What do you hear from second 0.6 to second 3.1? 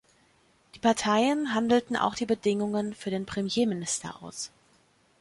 Die Parteien handelten auch die Bedingungen